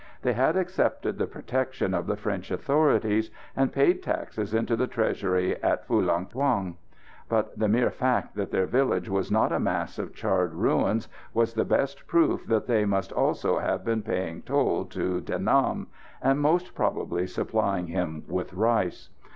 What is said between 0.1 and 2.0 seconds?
They had accepted the protection